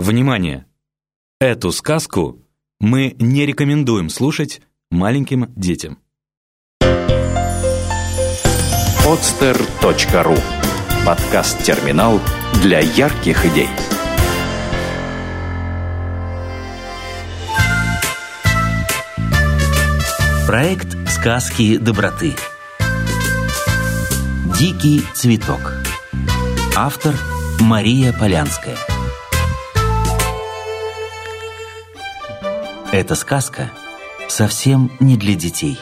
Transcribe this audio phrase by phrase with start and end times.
[0.00, 0.64] Внимание!
[1.42, 2.38] Эту сказку
[2.80, 5.98] мы не рекомендуем слушать маленьким детям.
[9.04, 10.40] podster.ru
[11.04, 12.18] Подкаст-терминал
[12.62, 13.68] для ярких идей.
[20.46, 22.34] Проект «Сказки доброты».
[24.58, 25.74] Дикий цветок.
[26.74, 27.14] Автор
[27.60, 28.78] Мария Полянская.
[32.92, 33.70] Эта сказка
[34.28, 35.78] совсем не для детей.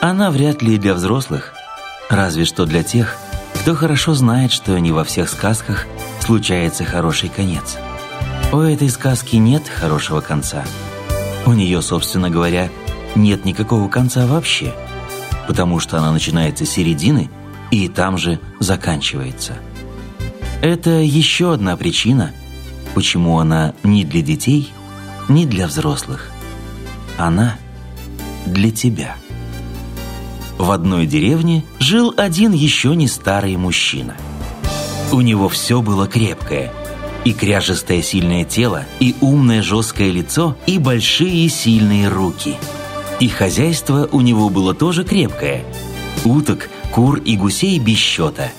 [0.00, 1.52] Она вряд ли и для взрослых,
[2.08, 3.18] разве что для тех,
[3.60, 5.86] кто хорошо знает, что не во всех сказках
[6.20, 7.76] случается хороший конец.
[8.50, 10.64] У этой сказки нет хорошего конца.
[11.44, 12.70] У нее, собственно говоря,
[13.14, 14.74] нет никакого конца вообще,
[15.46, 17.28] потому что она начинается с середины
[17.70, 19.52] и там же заканчивается.
[20.62, 22.32] Это еще одна причина,
[22.94, 24.72] почему она не для детей,
[25.28, 26.30] не для взрослых.
[27.18, 27.56] Она
[28.46, 29.16] для тебя.
[30.56, 34.16] В одной деревне жил один еще не старый мужчина.
[35.10, 36.72] У него все было крепкое.
[37.24, 42.56] И кряжестое сильное тело, и умное жесткое лицо, и большие сильные руки.
[43.18, 45.64] И хозяйство у него было тоже крепкое.
[46.24, 48.50] Уток, кур и гусей без счета.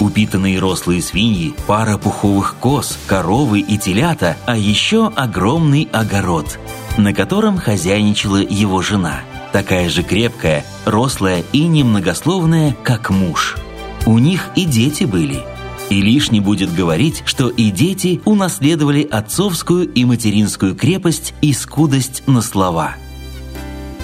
[0.00, 6.58] Упитанные рослые свиньи, пара пуховых коз, коровы и телята, а еще огромный огород,
[6.96, 9.20] на котором хозяйничала его жена–
[9.54, 13.56] такая же крепкая, рослая и немногословная, как муж.
[14.04, 15.44] У них и дети были.
[15.90, 22.42] И лишний будет говорить, что и дети унаследовали отцовскую и материнскую крепость и скудость на
[22.42, 22.96] слова.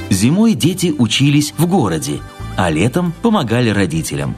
[0.09, 2.21] Зимой дети учились в городе,
[2.57, 4.37] а летом помогали родителям.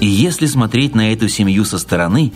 [0.00, 2.32] И если смотреть на эту семью со стороны,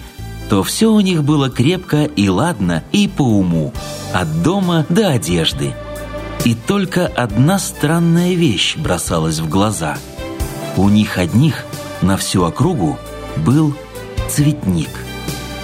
[0.49, 3.73] то все у них было крепко и ладно и по уму,
[4.13, 5.75] от дома до одежды–
[6.47, 9.99] и только одна странная вещь бросалась в глаза.
[10.77, 11.65] У них одних
[12.03, 13.01] на всю округу
[13.39, 13.75] был
[14.29, 14.91] цветник.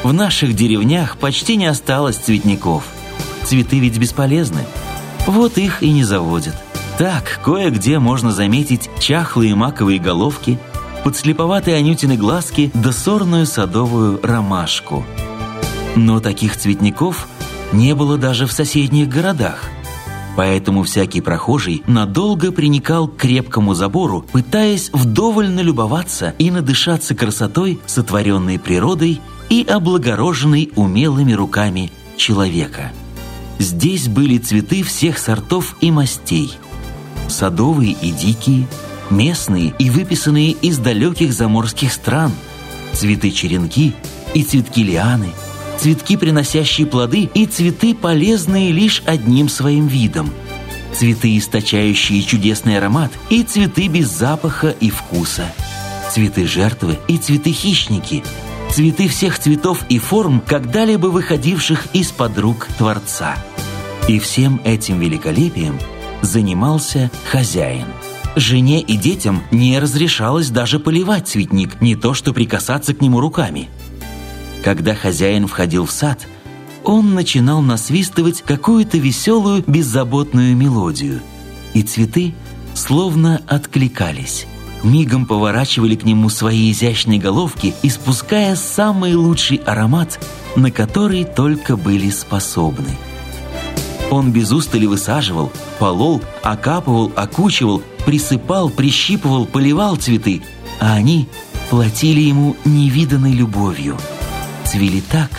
[0.03, 2.83] В наших деревнях почти не осталось цветников.
[3.45, 4.65] Цветы ведь бесполезны.
[5.29, 6.57] Вот их и не заводят.
[6.99, 10.59] Так, кое-где можно заметить чахлые маковые головки,
[11.05, 15.05] подслеповатые анютины глазки да сорную садовую ромашку.
[15.97, 17.29] Но таких цветников
[17.73, 19.65] не было даже в соседних городах–
[20.37, 28.59] Поэтому всякий прохожий надолго приникал к крепкому забору, пытаясь вдоволь налюбоваться и надышаться красотой, сотворенной
[28.59, 29.21] природой
[29.51, 32.93] и облагороженной умелыми руками человека.
[33.59, 36.55] Здесь были цветы всех сортов и мастей.
[37.29, 38.67] Садовые и дикие,
[39.11, 42.33] местные и выписанные из далеких заморских стран,
[42.95, 43.95] цветы-черенки
[44.35, 45.29] и цветки лианы–
[45.83, 50.31] цветки, приносящие плоды, и цветы, полезные лишь одним своим видом.
[50.95, 55.53] Цветы, источающие чудесный аромат, и цветы без запаха и вкуса.
[56.13, 58.23] Цветы жертвы и цветы хищники.
[58.71, 63.35] Цветы всех цветов и форм, когда-либо выходивших из-под рук Творца.
[64.07, 65.81] И всем этим великолепием
[66.21, 67.87] занимался хозяин.
[68.35, 73.69] Жене и детям не разрешалось даже поливать цветник, не то что прикасаться к нему руками–
[74.63, 76.27] когда хозяин входил в сад,
[76.85, 81.21] он начинал насвистывать какую-то веселую, беззаботную мелодию.
[81.75, 82.35] И цветы
[82.75, 84.47] словно откликались.
[84.85, 92.11] Мигом поворачивали к нему свои изящные головки, испуская самый лучший аромат, на который только были
[92.11, 92.99] способны.
[94.11, 100.43] Он без устали высаживал, полол, окапывал, окучивал, присыпал, прищипывал, поливал цветы,
[100.81, 101.29] а они
[101.71, 103.99] платили ему невиданной любовью–
[104.73, 105.31] цвели так,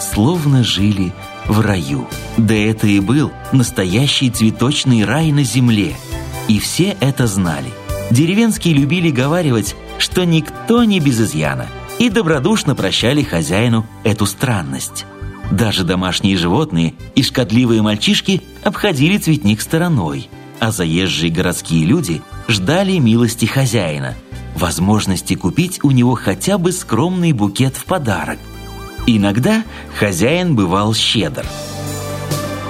[0.00, 1.12] словно жили
[1.46, 2.06] в раю.
[2.36, 5.96] Да это и был настоящий цветочный рай на земле.
[6.46, 7.72] И все это знали.
[8.12, 11.66] Деревенские любили говаривать, что никто не без изъяна,
[11.98, 15.04] и добродушно прощали хозяину эту странность.
[15.50, 20.28] Даже домашние животные и шкодливые мальчишки обходили цветник стороной,
[20.60, 24.14] а заезжие городские люди ждали милости хозяина,
[24.56, 28.38] возможности купить у него хотя бы скромный букет в подарок–
[29.06, 29.62] Иногда
[29.98, 31.46] хозяин бывал щедр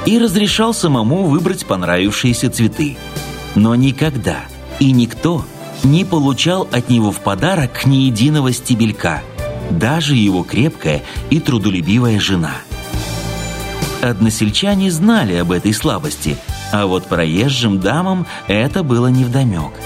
[0.05, 2.97] и разрешал самому выбрать понравившиеся цветы.
[3.55, 4.45] Но никогда
[4.79, 5.45] и никто
[5.83, 9.23] не получал от него в подарок ни единого стебелька,
[9.71, 12.55] даже его крепкая и трудолюбивая жена.
[14.03, 16.37] Односельчане знали об этой слабости,
[16.73, 19.73] а вот проезжим дамам это было невдомек–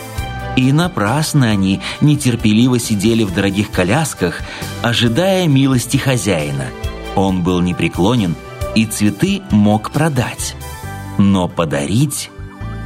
[0.57, 4.41] и напрасно они нетерпеливо сидели в дорогих колясках,
[4.83, 6.67] ожидая милости хозяина.
[7.17, 8.35] Он был непреклонен
[8.75, 10.57] и цветы мог продать,
[11.19, 12.31] но подарить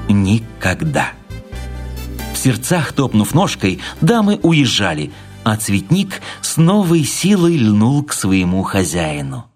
[0.08, 1.12] никогда.
[2.32, 5.12] В сердцах, топнув ножкой, дамы уезжали,
[5.44, 9.50] а цветник с новой силой льнул к своему хозяину.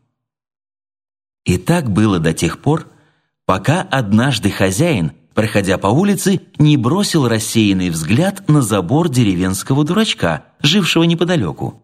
[1.45, 2.89] И так было до тех пор,
[3.49, 11.05] пока однажды хозяин, проходя по улице, не бросил рассеянный взгляд на забор деревенского дурачка, жившего
[11.05, 11.83] неподалеку.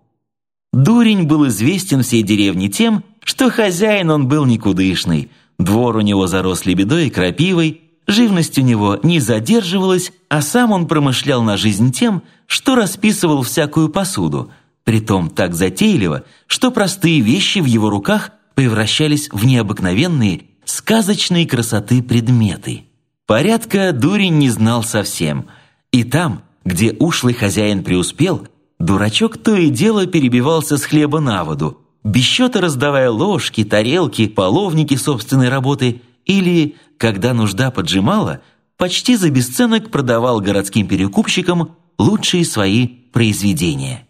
[0.74, 6.66] Дурень был известен всей деревне тем, что хозяин он был никудышный, двор у него зарос
[6.66, 12.24] лебедой и крапивой, живность у него не задерживалась, а сам он промышлял на жизнь тем,
[12.46, 14.50] что расписывал всякую посуду,
[14.84, 22.84] притом так затейливо, что простые вещи в его руках превращались в необыкновенные, сказочной красоты предметы.
[23.26, 25.46] Порядка дурень не знал совсем,
[25.92, 28.46] и там, где ушлый хозяин преуспел,
[28.78, 34.94] дурачок то и дело перебивался с хлеба на воду, без счета раздавая ложки, тарелки, половники
[34.96, 38.40] собственной работы или, когда нужда поджимала,
[38.76, 44.06] почти за бесценок продавал городским перекупщикам лучшие свои произведения.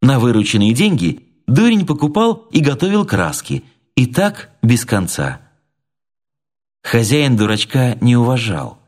[0.00, 3.64] На вырученные деньги дурень покупал и готовил краски,
[3.96, 5.40] и так без конца.
[6.84, 8.78] Хозяин дурачка не уважал,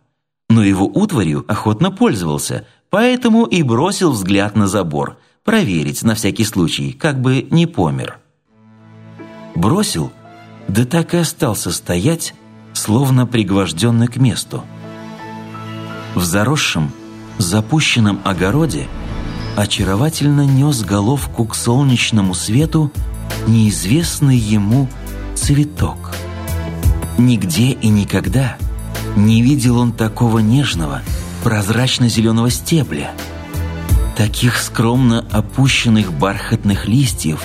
[0.49, 6.93] но его утварью охотно пользовался, поэтому и бросил взгляд на забор– проверить на всякий случай,
[6.93, 8.19] как бы не помер.
[9.55, 10.13] Бросил,
[10.69, 12.35] да так и остался стоять,
[12.75, 14.65] словно пригвожденный к месту.
[16.15, 16.91] В заросшем,
[17.39, 18.89] запущенном огороде
[19.57, 22.91] очаровательно нес головку к солнечному свету
[23.47, 24.89] неизвестный ему
[25.35, 26.13] цветок.
[27.19, 28.57] Нигде и никогда
[29.17, 31.03] не видел он такого нежного,
[31.43, 33.13] прозрачно-зеленого стебля–
[34.17, 37.43] таких скромно опущенных бархатных листьев,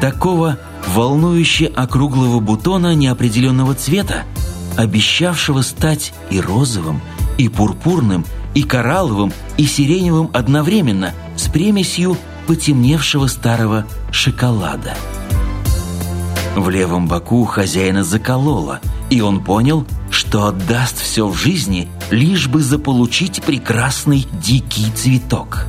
[0.00, 0.58] такого
[0.88, 4.24] волнующе округлого бутона неопределенного цвета,
[4.76, 7.00] обещавшего стать и розовым,
[7.38, 8.24] и пурпурным,
[8.54, 12.16] и коралловым, и сиреневым одновременно с примесью
[12.46, 14.94] потемневшего старого шоколада.
[16.56, 18.80] В левом боку хозяина закололо,
[19.10, 25.66] и он понял, что отдаст все в жизни, лишь бы заполучить прекрасный дикий цветок.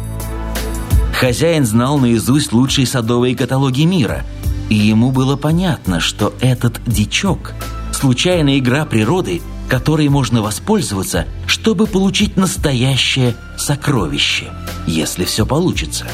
[1.14, 4.24] Хозяин знал наизусть лучшие садовые каталоги мира,
[4.70, 7.54] и ему было понятно, что этот дичок–
[7.92, 14.46] случайная игра природы, которой можно воспользоваться, чтобы получить настоящее сокровище,
[14.86, 16.06] если все получится.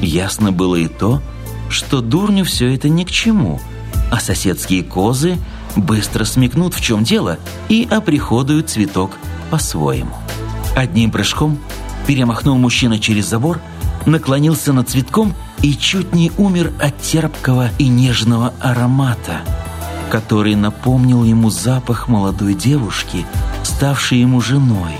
[0.00, 1.20] Ясно было и то,
[1.68, 3.60] что дурню все это ни к чему,
[4.10, 5.36] а соседские козы
[5.82, 7.38] быстро смекнут, в чем дело,
[7.68, 9.12] и оприходуют цветок
[9.50, 10.14] по-своему.
[10.76, 11.58] Одним прыжком
[12.06, 13.60] перемахнул мужчина через забор–
[14.08, 19.40] наклонился над цветком и чуть не умер от терпкого и нежного аромата,
[20.10, 23.26] который напомнил ему запах молодой девушки,
[23.62, 24.96] ставшей ему женой.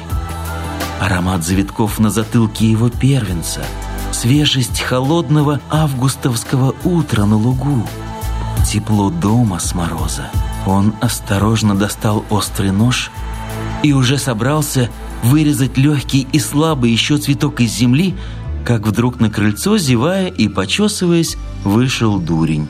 [1.01, 3.63] Аромат завитков на затылке его первенца,
[4.13, 7.87] свежесть холодного августовского утра на лугу,
[8.67, 10.31] тепло дома с мороза.
[10.67, 13.11] Он осторожно достал острый нож
[13.83, 14.91] и уже собрался
[15.23, 18.15] вырезать легкий и слабый еще цветок из земли,
[18.65, 22.69] как вдруг на крыльцо, зевая и почесываясь, вышел дурень.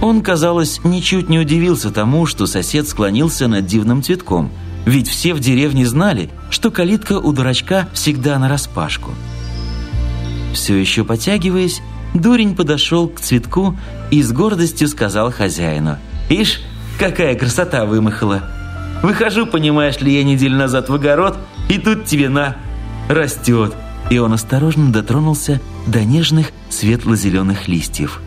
[0.00, 4.50] Он, казалось, ничуть не удивился тому, что сосед склонился над дивным цветком,
[4.84, 9.12] ведь все в деревне знали, что калитка у дурачка всегда нараспашку.
[10.54, 11.80] Все еще потягиваясь,
[12.14, 13.76] дурень подошел к цветку
[14.10, 15.98] и с гордостью сказал хозяину,
[16.28, 16.60] «Ишь,
[16.98, 18.42] какая красота вымахала!
[19.02, 21.36] Выхожу, понимаешь ли, я неделю назад в огород,
[21.68, 22.56] и тут тебе на,
[23.08, 23.74] растет!»
[24.10, 28.20] и он осторожно дотронулся до нежных светло-зеленых листьев.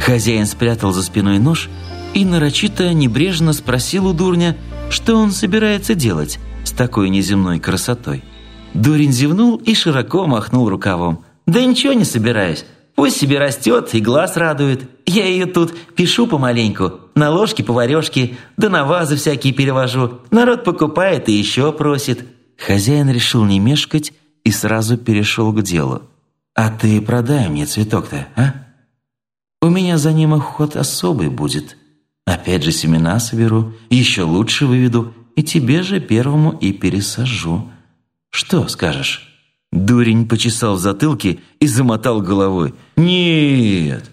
[0.00, 1.68] Хозяин спрятал за спиной нож
[2.14, 4.56] и нарочито небрежно спросил у дурня,
[4.88, 8.22] что он собирается делать с такой неземной красотой.
[8.72, 11.24] Дурень зевнул и широко махнул рукавом.
[11.46, 12.64] «Да ничего не собираюсь.
[12.96, 14.88] Пусть себе растет и глаз радует.
[15.04, 20.22] Я ее тут пишу помаленьку, на ложки-поварешки, да на вазы всякие перевожу.
[20.30, 22.24] Народ покупает и еще просит».
[22.56, 26.02] Хозяин решил не мешкать и сразу перешел к делу.
[26.54, 28.54] «А ты продай мне цветок-то, а?
[29.60, 31.76] У меня за ним охот особый будет.
[32.24, 37.70] Опять же семена соберу, еще лучше выведу, и тебе же первому и пересажу.
[38.30, 39.35] Что скажешь?»
[39.84, 42.74] Дурень почесал в затылке и замотал головой.
[42.96, 44.10] «Нет,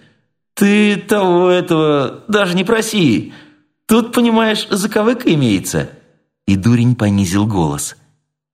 [0.54, 3.34] ты того этого даже не проси.
[3.88, 5.90] Тут, понимаешь, заковыка имеется».
[6.46, 7.96] И дурень понизил голос.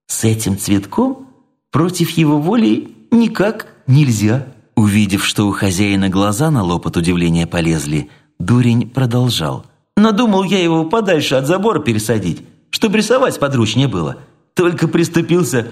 [0.08, 1.30] «С этим цветком
[1.72, 4.48] Против его воли никак нельзя».
[4.76, 9.66] Увидев, что у хозяина глаза на лоб от удивления полезли, Дурень продолжал.
[9.98, 14.18] «Надумал я его подальше от забора пересадить, чтобы рисовать подручнее было.
[14.54, 15.72] Только приступился,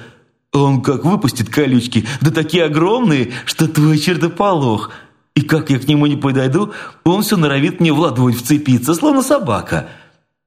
[0.54, 4.92] он как выпустит колючки, да такие огромные, что твой чертополох.
[5.36, 6.74] И как я к нему не подойду,
[7.04, 9.89] он все норовит мне в ладонь вцепиться, словно собака.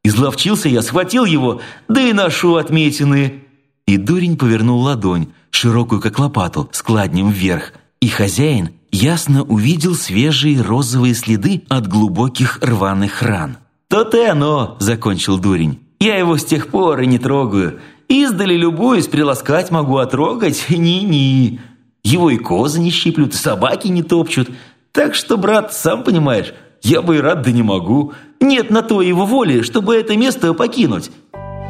[0.02, 3.44] Изловчился я, схватил его, да и ношу отметины».
[3.86, 7.72] И дурень повернул ладонь, широкую как лопату, с кладнем вверх.
[8.00, 13.58] И хозяин ясно увидел свежие розовые следы от глубоких рваных ран.
[13.88, 15.80] «То-то оно»,– закончил дурень.
[15.98, 17.80] «Я его с тех пор и не трогаю.
[18.10, 21.60] Издали любуюсь, приласкать могу, а трогать– ни-ни.
[22.02, 24.50] Его и козы не щиплют, и собаки не топчут.
[24.90, 26.52] Так что, брат, сам понимаешь,
[26.82, 28.12] я бы и рад, да не могу.
[28.40, 31.12] Нет на то его воли, чтобы это место покинуть».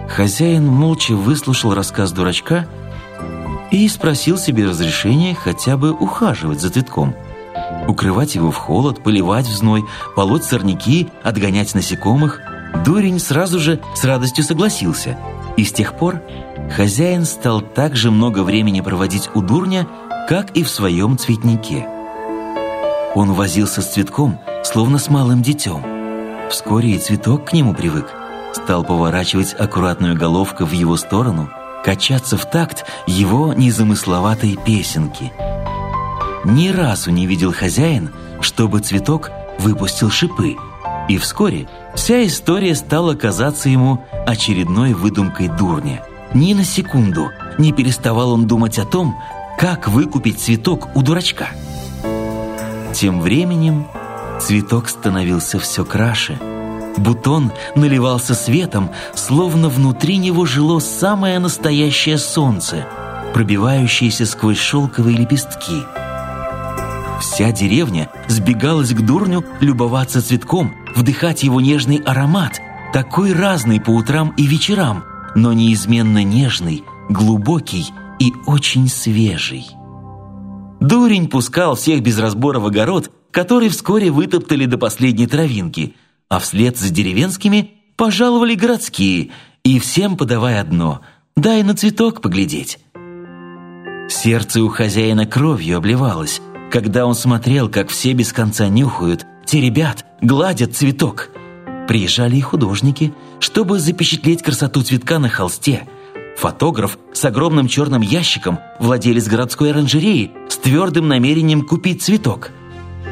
[0.09, 2.67] Хозяин молча выслушал рассказ дурачка
[3.71, 7.15] и спросил себе разрешения хотя бы ухаживать за цветком.
[7.87, 9.85] Укрывать его в холод, поливать в зной,
[10.17, 12.41] полоть сорняки, отгонять насекомых.
[12.83, 15.19] Дурень сразу же с радостью согласился.
[15.61, 16.23] И с тех пор
[16.75, 19.87] хозяин стал так же много времени проводить у дурня,
[20.27, 21.87] как и в своем цветнике.
[23.15, 25.85] Он возился с цветком, словно с малым детем.
[26.49, 28.07] Вскоре и цветок к нему привык.
[28.55, 31.51] Стал поворачивать аккуратную головку в его сторону–
[31.85, 35.31] качаться в такт его незамысловатой песенки.
[36.47, 40.57] Ни разу не видел хозяин, чтобы цветок выпустил шипы,
[41.11, 46.05] и вскоре вся история стала казаться ему очередной выдумкой дурня.
[46.35, 49.17] Ни на секунду не переставал он думать о том,
[49.59, 51.49] как выкупить цветок у дурачка.
[52.95, 53.89] Тем временем
[54.41, 56.39] цветок становился все краше–
[56.97, 62.87] Бутон наливался светом, словно внутри него жило самое настоящее солнце,
[63.33, 65.83] пробивающееся сквозь шелковые лепестки.
[67.21, 72.61] Вся деревня сбегалась к дурню любоваться цветком, вдыхать его нежный аромат,
[72.93, 77.87] такой разный по утрам и вечерам, но неизменно нежный, глубокий
[78.19, 79.67] и очень свежий.
[80.81, 85.95] Дурень пускал всех без разбора в огород, который вскоре вытоптали до последней травинки–
[86.31, 89.31] а вслед за деревенскими пожаловали городские,
[89.65, 91.03] и всем подавая одно–
[91.37, 92.79] дай на цветок поглядеть.
[94.09, 100.77] Сердце у хозяина кровью обливалось, когда он смотрел, как все без конца нюхают, теребят, гладят
[100.77, 101.31] цветок.
[101.89, 105.89] Приезжали и художники, чтобы запечатлеть красоту цветка на холсте.
[106.39, 112.51] Фотограф с огромным черным ящиком, владелец городской оранжереи, с твердым намерением купить цветок.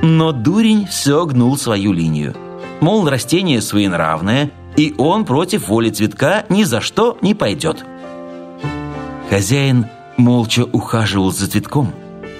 [0.02, 2.34] Но дурень все гнул свою линию–
[2.80, 7.84] Мол, растение своенравное, и он против воли цветка ни за что не пойдет.
[9.28, 9.86] Хозяин
[10.16, 11.92] молча ухаживал за цветком,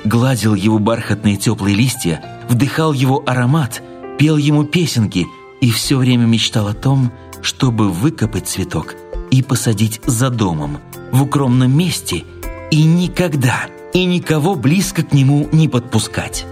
[0.05, 3.83] гладил его бархатные теплые листья, вдыхал его аромат,
[4.19, 5.27] пел ему песенки
[5.61, 7.13] и все время мечтал о том,
[7.43, 8.95] чтобы выкопать цветок
[9.31, 10.79] и посадить за домом,
[11.13, 12.25] в укромном месте,
[12.71, 16.47] и никогда, и никого близко к нему не подпускать.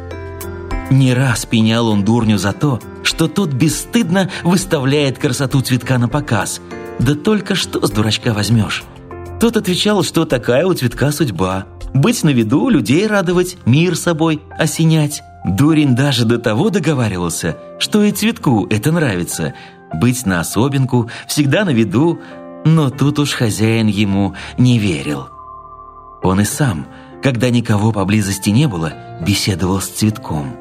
[0.91, 6.61] Не раз пенял он дурню за то, что тот бесстыдно выставляет красоту цветка на показ.
[6.99, 8.85] Да только что с дурачка возьмешь?
[9.41, 11.67] Тот отвечал, что такая у цветка судьба.
[11.97, 15.23] Быть на виду, людей радовать, мир собой осенять.
[15.47, 19.55] Дурень даже до того договаривался, что и цветку это нравится.
[19.95, 22.21] Быть на особенку, всегда на виду,
[22.67, 25.29] но тут уж хозяин ему не верил.
[26.23, 26.87] Он и сам,
[27.23, 28.93] когда никого поблизости не было,
[29.27, 30.55] беседовал с цветком.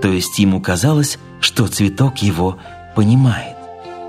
[0.00, 2.56] То есть ему казалось, что цветок его
[2.94, 3.56] понимает.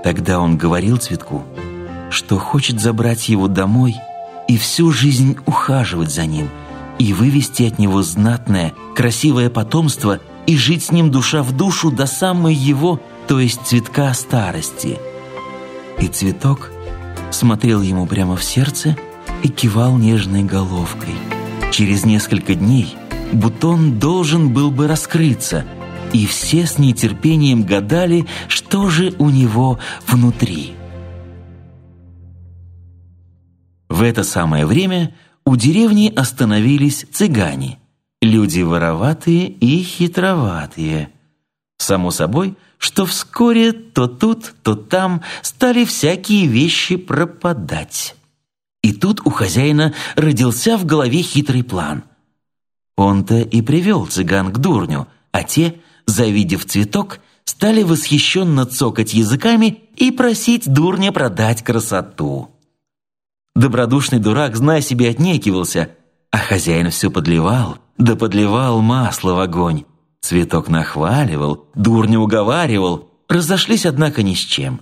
[0.04, 1.42] Тогда он говорил цветку,
[2.10, 3.96] что хочет забрать его домой
[4.52, 6.50] и всю жизнь ухаживать за ним,
[6.98, 12.04] и вывести от него знатное, красивое потомство и жить с ним душа в душу до
[12.04, 14.98] самой его, то есть цветка старости.
[16.02, 16.70] И цветок
[17.30, 18.94] смотрел ему прямо в сердце
[19.42, 21.14] и кивал нежной головкой.
[21.70, 22.94] Через несколько дней
[23.32, 25.64] бутон должен был бы раскрыться–
[26.12, 30.74] и все с нетерпением гадали, что же у него внутри.
[34.02, 35.14] В это самое время
[35.46, 37.78] у деревни остановились цыгане,
[38.20, 41.12] люди вороватые и хитроватые.
[41.78, 48.16] Само собой, что вскоре то тут, то там стали всякие вещи пропадать.
[48.82, 52.02] И тут у хозяина родился в голове хитрый план.
[52.96, 60.10] Он-то и привел цыган к дурню, а те– завидев цветок, стали восхищенно цокать языками и
[60.10, 62.52] просить дурня продать красоту.
[63.54, 65.90] Добродушный дурак, зная себе, отнекивался,
[66.30, 69.84] а хозяин все подливал, да подливал масло в огонь.
[70.20, 74.80] Цветок нахваливал, дурню уговаривал, разошлись, однако, ни с чем.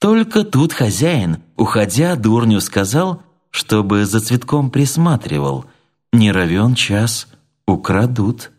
[0.00, 5.66] Только тут хозяин, уходя, дурню сказал, чтобы за цветком присматривал.
[6.12, 7.28] Не равен час,
[7.66, 8.50] украдут.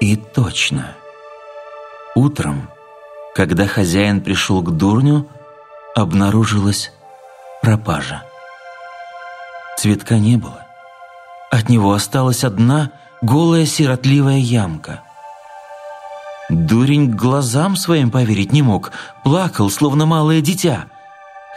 [0.00, 0.96] И точно.
[2.16, 2.68] Утром,
[3.34, 5.28] когда хозяин пришел к дурню,
[5.94, 6.92] обнаружилась
[7.62, 8.24] пропажа.
[9.78, 10.66] Цветка не было.
[11.50, 12.90] От него осталась одна
[13.22, 15.02] голая сиротливая ямка.
[16.50, 18.92] Дурень глазам своим поверить не мог,
[19.24, 20.86] плакал, словно малое дитя.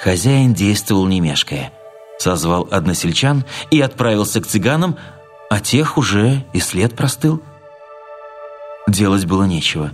[0.01, 1.71] Хозяин действовал не мешкая.
[2.19, 4.95] Созвал односельчан и отправился к цыганам,
[5.49, 7.41] а тех уже и след простыл.
[8.87, 9.91] Делать было нечего.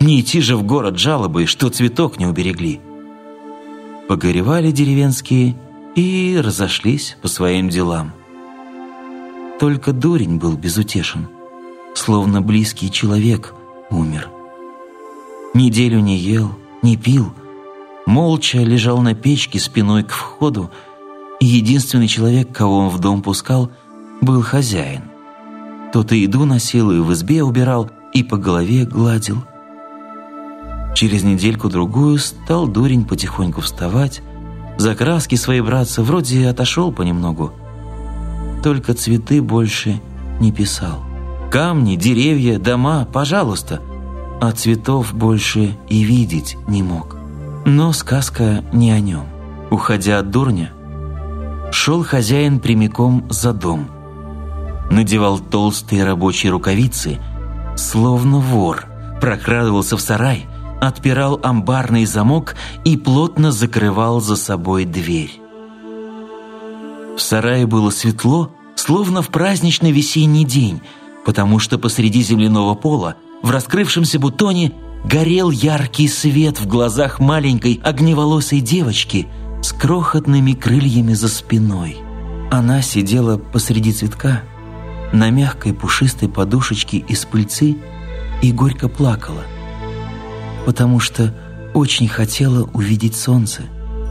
[0.00, 2.80] Не идти же в город жалобой, что цветок не уберегли.
[4.08, 5.56] Погоревали деревенские
[5.94, 8.12] и разошлись по своим делам.
[9.60, 11.28] Только дурень был безутешен,
[11.94, 13.54] словно близкий человек
[13.90, 14.28] умер.
[15.54, 17.32] Неделю не ел, не пил,
[18.06, 20.70] молча лежал на печке спиной к входу,
[21.40, 23.70] и единственный человек, кого он в дом пускал,
[24.20, 25.02] был хозяин.
[25.92, 29.44] Тот и еду носил, и в избе убирал, и по голове гладил.
[30.94, 34.22] Через недельку-другую стал дурень потихоньку вставать,
[34.78, 37.52] за краски свои браться, вроде отошел понемногу,
[38.62, 40.00] только цветы больше
[40.40, 41.02] не писал.
[41.50, 43.80] Камни, деревья, дома, пожалуйста.
[44.40, 47.16] А цветов больше и видеть не мог.
[47.64, 49.24] Но сказка не о нем.
[49.70, 50.72] Уходя от дурня,
[51.72, 53.88] шел хозяин прямиком за дом.
[54.90, 57.18] Надевал толстые рабочие рукавицы,
[57.76, 58.86] словно вор,
[59.20, 60.46] прокрадывался в сарай,
[60.82, 65.40] отпирал амбарный замок и плотно закрывал за собой дверь.
[67.16, 70.80] В сарае было светло, словно в праздничный весенний день,
[71.24, 74.72] потому что посреди земляного пола, в раскрывшемся бутоне,
[75.04, 79.28] горел яркий свет в глазах маленькой огневолосой девочки
[79.62, 81.96] с крохотными крыльями за спиной.
[82.50, 84.42] Она сидела посреди цветка
[85.12, 87.76] на мягкой пушистой подушечке из пыльцы
[88.42, 89.42] и горько плакала,
[90.66, 91.34] потому что
[91.74, 93.62] очень хотела увидеть солнце,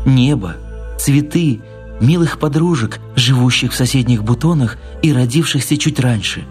[0.05, 0.55] небо,
[0.99, 1.61] цветы
[2.01, 6.43] милых подружек, живущих в соседних бутонах и родившихся чуть раньше.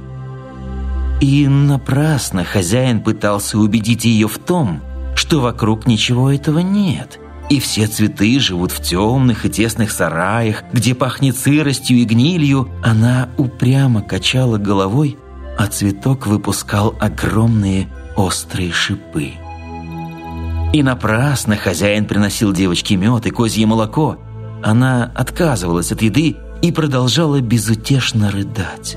[1.20, 4.80] И напрасно хозяин пытался убедить ее в том,
[5.14, 7.18] что вокруг ничего этого нет,
[7.50, 12.70] и все цветы живут в темных и тесных сараях, где пахнет сыростью и гнилью.
[12.82, 15.18] Она упрямо качала головой,
[15.58, 19.32] а цветок выпускал огромные острые шипы.
[20.72, 24.16] И напрасно хозяин приносил девочке мед и козье молоко–
[24.62, 28.96] она отказывалась от еды и продолжала безутешно рыдать.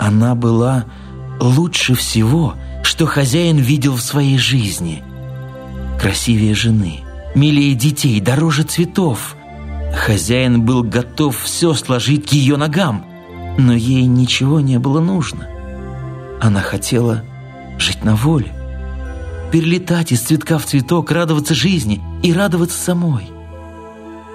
[0.00, 0.84] Она была
[1.40, 5.02] лучше всего, что хозяин видел в своей жизни.
[6.00, 7.00] Красивее жены,
[7.34, 9.36] милее детей, дороже цветов.
[9.94, 13.06] Хозяин был готов все сложить к ее ногам,
[13.58, 15.48] но ей ничего не было нужно.
[16.40, 17.22] Она хотела
[17.78, 18.52] жить на воле,
[19.52, 23.30] перелетать из цветка в цветок, радоваться жизни и радоваться самой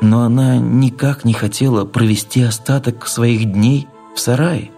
[0.01, 4.71] но она никак не хотела провести остаток своих дней в сарае,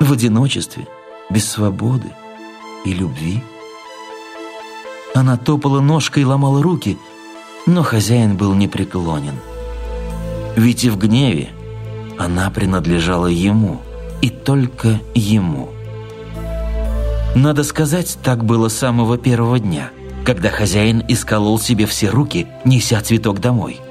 [0.00, 0.86] в одиночестве,
[1.30, 2.12] без свободы
[2.84, 3.42] и любви.
[5.14, 6.98] Она топала ножкой и ломала руки,
[7.66, 9.34] но хозяин был непреклонен.
[10.56, 11.50] Ведь и в гневе
[12.18, 13.80] она принадлежала ему,
[14.20, 15.68] и только ему.
[17.36, 19.90] Надо сказать, так было с самого первого дня,
[20.24, 23.78] когда хозяин исколол себе все руки, неся цветок домой–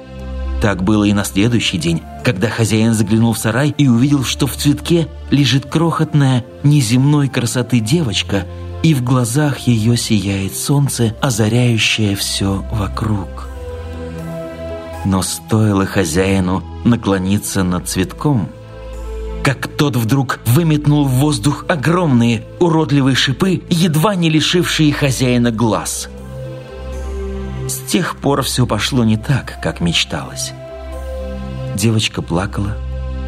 [0.60, 4.56] так было и на следующий день, когда хозяин заглянул в сарай и увидел, что в
[4.56, 8.46] цветке лежит крохотная неземной красоты девочка,
[8.82, 13.48] и в глазах ее сияет солнце, озаряющее все вокруг.
[15.04, 18.48] Но стоило хозяину наклониться над цветком,
[19.46, 26.08] как тот вдруг выметнул в воздух огромные уродливые шипы, едва не лишившие хозяина глаз–
[27.68, 30.52] с тех пор все пошло не так, как мечталось.
[31.74, 32.76] Девочка плакала,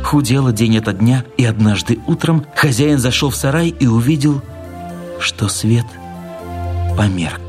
[0.05, 4.41] худела день ото дня, и однажды утром хозяин зашел в сарай и увидел,
[5.19, 5.87] что свет
[6.97, 7.41] померк.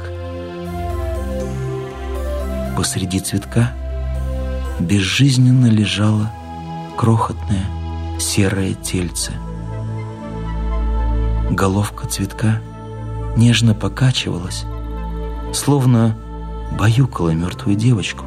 [2.76, 3.72] Посреди цветка
[4.80, 6.32] безжизненно лежало
[6.98, 7.66] крохотное
[8.20, 9.34] серое тельце.
[11.50, 12.62] Головка цветка
[13.36, 14.66] нежно покачивалась,
[15.54, 16.18] словно
[16.78, 18.26] баюкала мертвую девочку,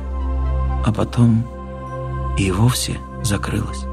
[0.84, 1.46] а потом
[2.36, 3.84] и вовсе закрылась.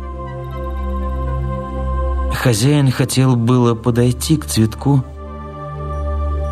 [2.33, 5.03] Хозяин хотел было подойти к цветку,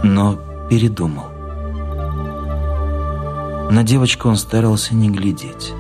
[0.04, 0.38] но
[0.70, 1.26] передумал.
[3.72, 5.74] На девочку он старался не глядеть.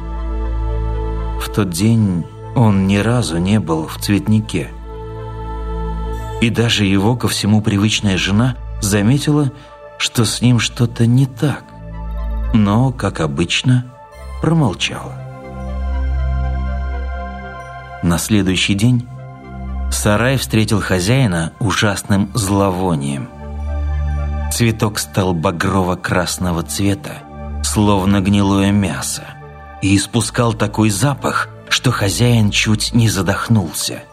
[1.42, 2.26] В тот день
[2.58, 4.70] он ни разу не был в цветнике.
[6.42, 9.52] И даже его ко всему привычная жена заметила,
[10.00, 11.64] что с ним что-то не так,
[12.56, 13.86] но, как обычно,
[14.42, 15.14] промолчала.
[18.02, 19.08] На следующий день
[19.92, 23.30] сарай встретил хозяина ужасным зловонием.
[24.52, 27.20] Цветок стал багрово-красного цвета,
[27.64, 29.26] словно гнилое мясо,
[29.84, 34.04] и испускал такой запах, что хозяин чуть не задохнулся.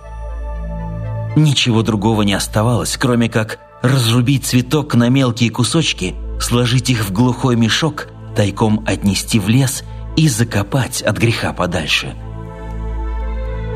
[1.36, 7.56] Ничего другого не оставалось, кроме как разрубить цветок на мелкие кусочки, сложить их в глухой
[7.56, 9.82] мешок, тайком отнести в лес
[10.16, 12.14] и закопать от греха подальше.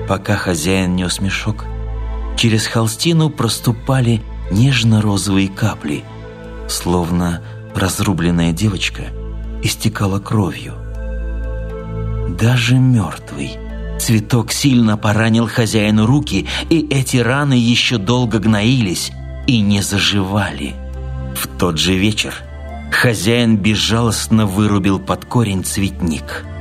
[0.08, 1.66] Пока хозяин нес мешок,
[2.36, 6.04] через холстину проступали нежно-розовые капли,
[6.68, 7.42] словно
[7.74, 9.02] разрубленная девочка
[9.62, 10.74] истекала кровью.
[12.38, 13.58] Даже мертвый
[13.98, 19.12] цветок сильно поранил хозяину руки, и эти раны еще долго гноились
[19.46, 20.74] и не заживали.
[21.36, 22.34] В тот же вечер
[22.90, 26.44] хозяин безжалостно вырубил под корень цветник–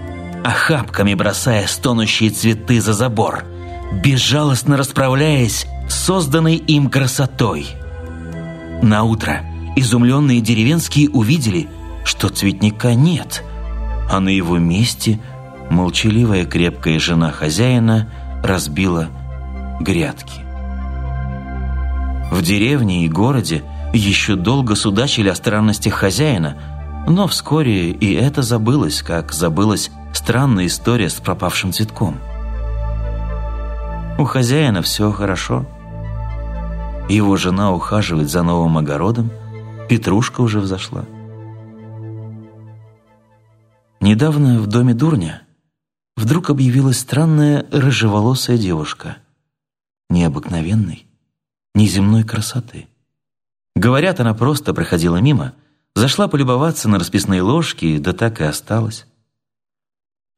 [0.47, 3.43] охапками бросая стонущие цветы за забор,
[3.91, 7.67] безжалостно расправляясь с созданной им красотой.
[8.81, 9.41] На утро
[9.75, 11.67] изумленные деревенские увидели,
[12.05, 13.43] что цветника нет,
[14.09, 15.19] а на его месте
[15.69, 18.09] молчаливая крепкая жена хозяина
[18.43, 19.07] разбила
[19.79, 20.41] грядки.
[22.31, 26.57] В деревне и городе еще долго судачили о странностях хозяина,
[27.07, 32.17] но вскоре и это забылось, как забылось Странная история с пропавшим цветком.
[34.17, 35.65] У хозяина все хорошо.
[37.07, 39.29] Его жена ухаживает за новым огородом,
[39.87, 41.05] петрушка уже взошла.
[44.01, 45.43] Недавно в доме дурня
[46.17, 49.17] вдруг объявилась странная рыжеволосая девушка.
[50.09, 51.05] Необыкновенной,
[51.75, 52.87] неземной красоты.
[53.75, 55.53] Говорят, она просто проходила мимо,
[55.95, 59.05] зашла полюбоваться на расписные ложки, да так и осталась.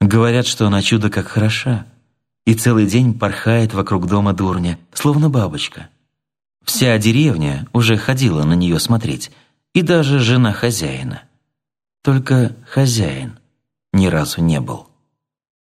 [0.01, 1.85] Говорят, что она чудо как хороша,
[2.45, 5.89] и целый день порхает вокруг дома дурня, словно бабочка.
[6.65, 9.31] Вся деревня уже ходила на нее смотреть,
[9.73, 11.23] и даже жена хозяина.
[12.01, 13.39] Только хозяин
[13.93, 14.88] ни разу не был.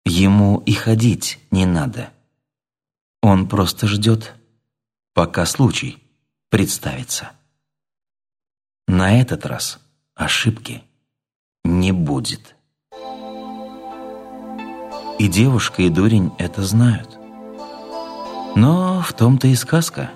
[0.04, 2.12] Ему и ходить не надо.
[3.22, 4.34] Он просто ждет,
[5.14, 6.02] пока случай
[6.50, 7.32] представится.
[8.88, 9.80] На этот раз
[10.14, 10.82] ошибки
[11.64, 12.56] не будет.
[15.18, 17.18] И девушка, и дурень это знают.
[18.56, 20.10] Но в том-то и сказка,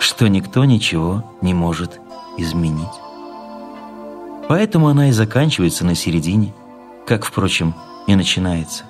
[0.00, 2.00] что никто ничего не может
[2.38, 2.88] изменить.
[4.48, 6.54] Поэтому она и заканчивается на середине,
[7.06, 7.74] как, впрочем,
[8.06, 8.84] и начинается.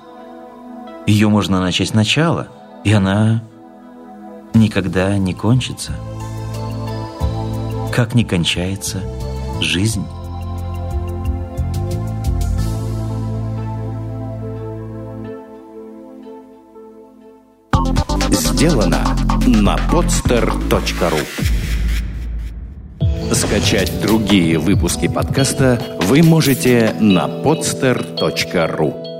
[1.07, 2.47] Ее можно начать сначала,
[2.83, 3.43] и она
[4.53, 5.93] никогда не кончится.
[7.93, 9.01] Как не кончается
[9.59, 10.05] жизнь.
[18.61, 21.25] сделано на podster.ru
[23.33, 29.10] Скачать другие выпуски подкаста вы можете на podster.ru